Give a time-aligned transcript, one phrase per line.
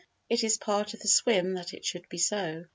[0.29, 2.65] It is part of the swim that it should be so.